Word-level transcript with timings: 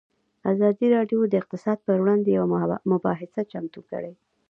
ازادي 0.51 0.87
راډیو 0.95 1.19
د 1.27 1.33
اقتصاد 1.41 1.77
پر 1.85 1.97
وړاندې 2.01 2.29
یوه 2.37 2.47
مباحثه 2.91 3.41
چمتو 3.51 3.81
کړې. 3.89 4.13